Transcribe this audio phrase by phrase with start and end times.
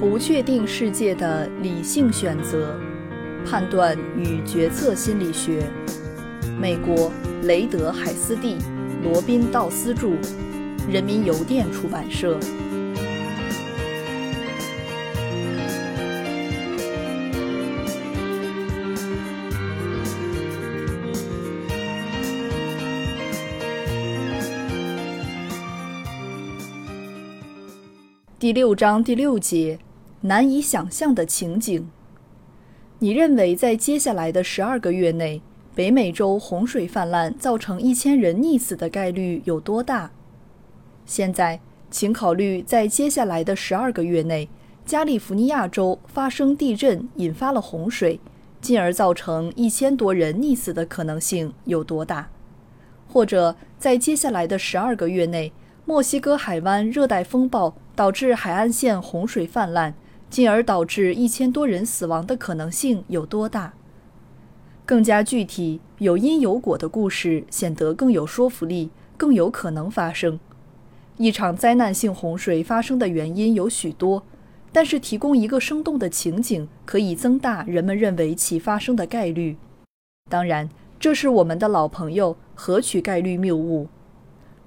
[0.00, 2.74] 不确定世界的理性选择、
[3.44, 5.62] 判断与决策心理学。
[6.58, 8.56] 美国雷德海斯蒂、
[9.04, 10.12] 罗宾道斯著，
[10.90, 12.40] 人民邮电出版社。
[28.38, 29.78] 第六章第六节，
[30.22, 31.88] 难以想象的情景。
[32.98, 35.40] 你认为在接下来的十二个月内，
[35.74, 40.10] 北美洲洪水泛滥造成一千人溺死的概率有多大？
[41.06, 44.48] 现在，请考虑在接下来的十二个月内，
[44.84, 48.20] 加利福尼亚州发生地震引发了洪水，
[48.60, 52.28] 进而造成一千多人溺死的可能性有多大？
[53.08, 55.52] 或者在接下来的十二个月内，
[55.86, 59.94] 墨西哥海湾热带风暴导致海岸线洪水泛滥，
[60.30, 63.74] 进而导致一千多人死亡的可能性有多大？
[64.86, 70.38] 更加具体、有因有果的故事显得更有说服力，更有可能发生。
[71.16, 74.22] 一场灾难性洪水发生的原因有许多，
[74.72, 79.56] 但是提供一个生动的情景，可以增大人们认为其发生的概率。
[80.30, 83.88] 当然，这是我们的老朋友何取概率谬误。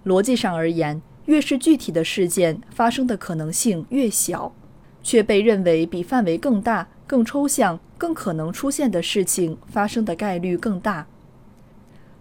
[0.06, 1.02] 逻辑上而言。
[1.26, 4.54] 越是具体的事件发生的可能性越小，
[5.04, 11.06] 却被认为比范围更大、更抽象、更可能出现的事情发生的概率更大。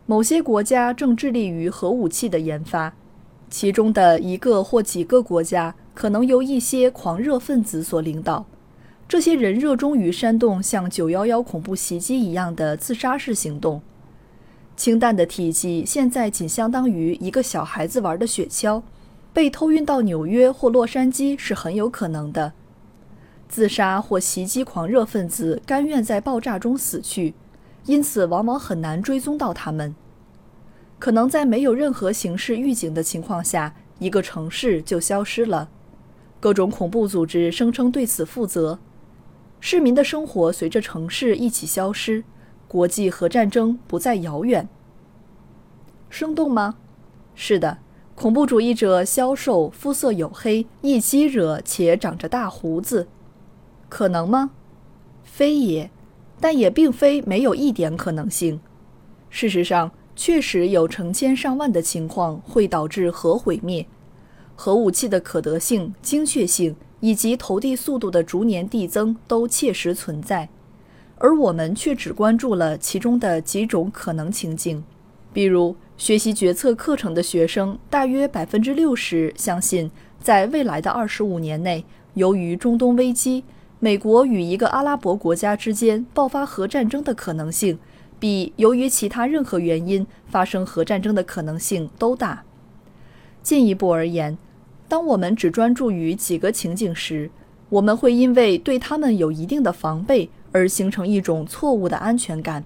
[0.04, 2.92] 某些国家正致力于核武器的研发，
[3.48, 8.44] 其中的一个或几个国家可能由一些狂热分子所领导。
[9.08, 13.80] 这些人热衷于煽动像九幺幺恐怖袭击一样的自杀式行动。
[14.74, 18.82] 氢弹的体积现在仅相当于一个小孩子玩的雪橇，
[19.32, 22.54] 被偷运到纽约或洛杉矶是很有可能的。
[23.52, 27.34] 自杀或袭击狂热分子甘愿在爆炸中死去，
[27.84, 29.94] 因此往往很难追踪到他们。
[30.98, 35.68] 可能在没有任何形式预警的情况下，一个城市就消失了。
[36.40, 38.78] 各种恐怖组织声称对此负责。
[39.60, 42.24] 市民的生活随着城市一起消失。
[42.66, 44.66] 国际核战争不再遥远。
[46.08, 46.76] 生动吗？
[47.34, 47.76] 是的，
[48.14, 53.08] 恐怖主义者消瘦，肤色黝黑，易激惹且长着大胡子。
[53.92, 54.52] 可能吗？
[55.22, 55.90] 非也，
[56.40, 58.58] 但也并非没有一点可能性。
[59.28, 63.84] 事实上，确实有成千上万的情况会导致核毁灭。
[64.56, 70.48] 核武器的可得性、精确性以及投递速度的逐年递增都切实存在。
[71.18, 74.82] 而我们却只关注了其中的几种可能情境，
[75.34, 83.44] 比如学习决策课程的学生，大约百分之六十相信，在未来的二十五年内，由于中东危机，
[83.84, 87.76] 美国与一个阿拉伯国家之间爆发核战争的可能性，
[88.20, 92.44] 比由于其他任何原因发生核战争的可能性都大。
[93.42, 94.38] 进一步而言，
[94.86, 97.28] 当我们只专注于几个情景时，
[97.70, 100.30] 我们会因为对他们有一定的防备。
[100.54, 102.62] 而形成一种错误的安全感。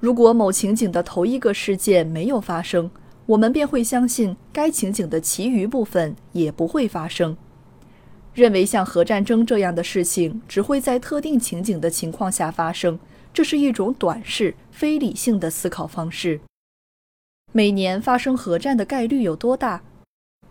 [0.00, 2.90] 如果某情景的头一个事件没有发生，
[3.26, 7.36] 我们便会相信该情景的其余部分也不会发生，
[8.34, 12.98] 认为像核战争这样的事情只会在特定情景的情况下发生。
[13.32, 16.40] 这是一种短视、非理性的思考方式。
[17.52, 19.82] 每年发生核战的概率有多大？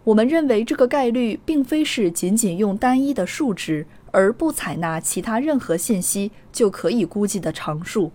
[0.04, 3.86] 我们认为这个概率并非是仅仅用单一的数值。
[4.14, 8.12] 而不采纳其他任何信息就可以估计的常数。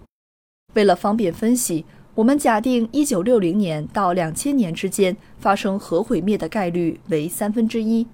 [0.75, 8.07] 为了方便分析，我们假定1960年到2000年之间发生核毁灭的概率为三分之一。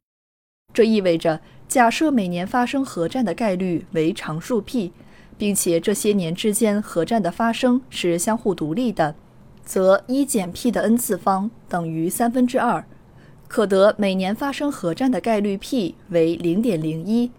[0.73, 4.93] 这意味着，假设每年发生核战的概率为常数 p，
[5.37, 9.15] 并且这些年之间核战的发生是相互独立的，
[9.65, 12.85] 则一减 p 的 n 次方等于三分之二，
[13.49, 17.31] 可得每年发生核战的概率 p 为0.01。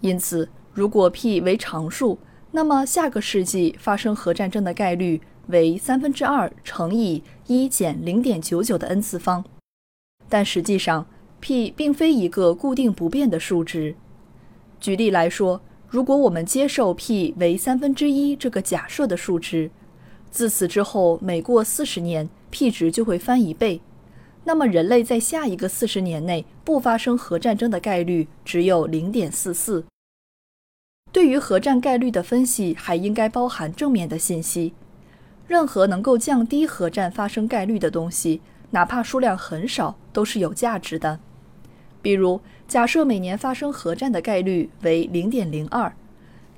[0.00, 2.18] 因此，如果 p 为常数，
[2.50, 9.44] 那么下个世纪发生核战争的概率为三分之二乘以一减零点九九的 n 次方。
[10.28, 11.06] 但实际上
[11.42, 13.94] ，p 并非一个固定不变的数值。
[14.80, 19.70] 举例来说，如果我们接受 p 为三分之一这个假设的数值，
[20.30, 23.80] 自此之后每过四十年，p 值就会翻一倍。
[24.44, 29.84] 那么，人类在下一个四十年内不发生核战争的概率只有零点四四。
[31.12, 34.72] 对于核战概率的分析，还应该包含正面的信息。
[35.46, 38.40] 任何能够降低核战发生概率的东西，
[38.70, 41.20] 哪怕数量很少，都是有价值的。
[42.02, 45.94] 比如，假设每年发生核战的概率为零点零二，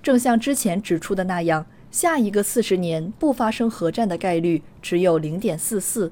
[0.03, 6.11] 正像之前指出的那样，下一个四十年不发生核战的概率只有零点四四。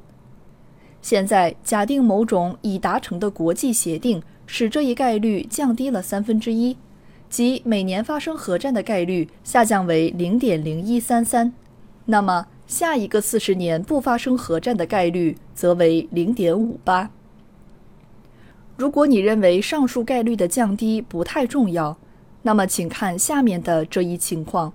[1.01, 6.77] 现在假定某种已达成的国际协定使这一概率降低了三分之一，
[7.29, 11.53] 即每年发生核战的概率下降为零点零一三三，
[12.05, 17.11] 那么下一个四十年不发生核战的概率则为零点五八。
[18.83, 21.97] 如果你认为上述概率的降低不太重要，
[22.43, 24.73] 那么请看下面的这一情况：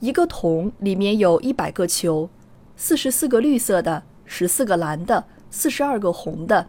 [0.00, 2.28] 一个桶里面有一百个球，
[2.76, 4.02] 四十四个绿色的。
[4.26, 6.68] 十四个蓝的，四十二个红的，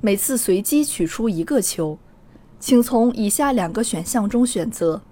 [0.00, 1.98] 每次随机取出一个球，
[2.58, 5.02] 请从以下两个选项中选择。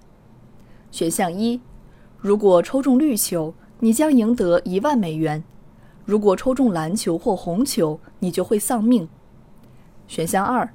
[0.89, 1.61] 选项一，
[2.17, 5.43] 如果抽中绿球，你将赢得一万美元；
[6.03, 9.07] 如果抽中蓝球或红球，你就会丧命。
[10.11, 10.69] 选项二，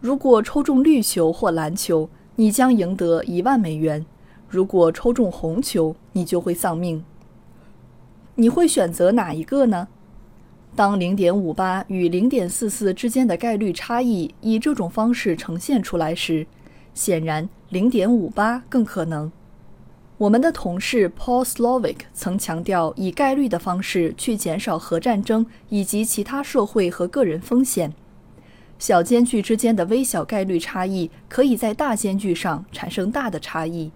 [0.00, 4.04] 如果抽中绿球或蓝球，你将赢得一万美元；
[4.50, 7.02] 如果抽中红球，你就会丧命。
[8.34, 9.88] 你会选择哪一个呢？
[10.76, 16.46] 当0.58与0.44之间的概率差异以这种方式呈现出来时，
[16.92, 19.32] 显然0.58更可能。
[20.18, 27.94] 我们的同事 Paul Slovic 曾强调以概率的方式去减少核战争以及其他社会和个人风险。
[28.82, 33.92] 小间距之间的微小概率差异可以在大间距上产生大的差异。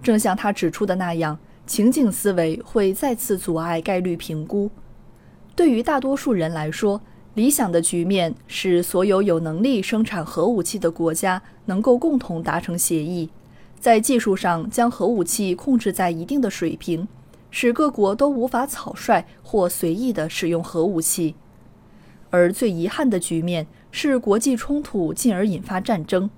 [0.00, 1.36] 正像他指出的那样，
[1.66, 4.70] 情景思维会再次阻碍概率评估。
[5.56, 7.00] 对于大多数人来说，
[7.34, 13.28] 理想的局面是所有有能力生产核武器的国家能够共同达成协议，
[13.80, 17.08] 在技术上将核武器控制在一定的水平，
[17.50, 21.34] 使各国都无法草率或随意地使用核武器。
[22.30, 26.28] 而最遗憾的局面是国际冲突进而引发战争。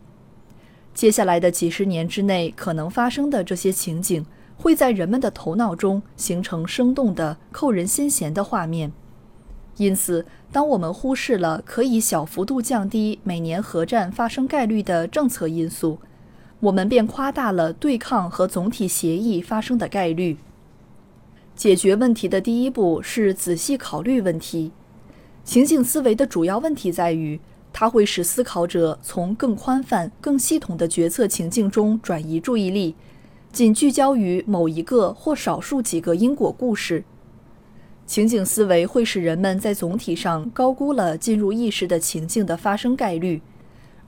[0.93, 4.26] 接下来的几十年之内可能发生的这些情景，
[4.56, 8.93] 会在人们的头脑中形成生动的、扣人心弦的画面。
[9.76, 15.99] 因此，当我们忽视了可以小幅度降低每年核战发生概率的政策因素，
[16.58, 20.37] 我们便夸大了对抗和总体协议发生的概率。
[21.55, 24.73] 解决问题的第一步是仔细考虑问题。
[25.45, 27.41] 情景思维的主要问题在于，
[27.73, 32.95] 它会使思考者从更宽泛、更系统的决策情境中转移注意力，
[33.53, 37.05] 仅聚焦于某一个或少数几个因果故事。
[38.07, 43.41] 情景思维会使人们在总体上高估了进入意识的情境的发生概率，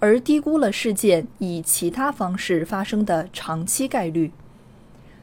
[0.01, 4.33] 而低估了事件以其他方式发生的长期概率。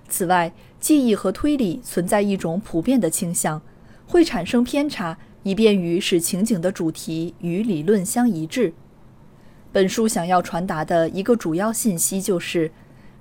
[0.07, 3.61] 此外，记忆和推理存在一种普遍的倾向，
[4.07, 8.73] 会产生偏差，以便于使情景的主题与理论相一致。
[9.71, 12.71] 本书想要传达的一个主要信息就是。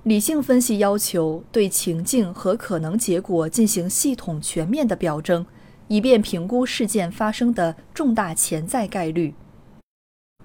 [0.03, 5.45] 理性分析要求对情境和可能结果进行系统全面的表征，
[5.89, 9.35] 以便评估事件发生的重大潜在概率。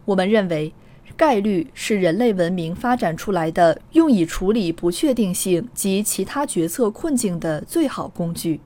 [0.05, 0.75] 我们认为，
[1.17, 8.61] 概率是人类文明发展出来的用以处理不确定性及其他决策困境的最好工具。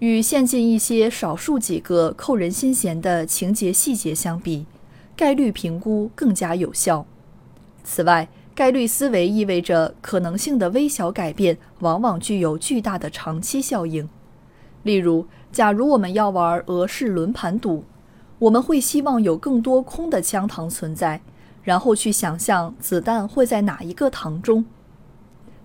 [0.00, 4.64] 与现今一些少数几个扣人心弦的情节细节相比，
[5.16, 7.04] 概率评估更加有效。
[7.82, 14.08] 此外，概率思维意味着可能性的微小改变往往具有巨大的长期效应。
[14.84, 17.84] 例如，假如我们要玩俄式轮盘赌，
[18.38, 21.20] 我们会希望有更多空的枪膛存在，
[21.64, 24.64] 然后去想象子弹会在哪一个膛中。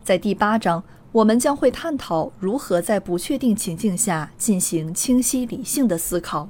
[0.04, 6.50] 在第八章，我们将会探讨如何在不确定情境下进行清晰理性的思考。